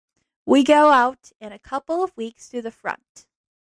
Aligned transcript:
We 0.47 0.63
go 0.63 0.89
out 0.89 1.31
in 1.39 1.51
a 1.51 1.59
couple 1.59 2.03
of 2.03 2.17
weeks 2.17 2.49
to 2.49 2.61
the 2.63 2.71
front. 2.71 3.27